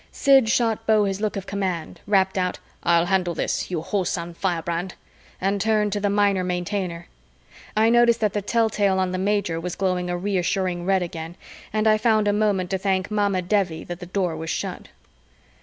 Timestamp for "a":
10.09-10.17, 12.27-12.33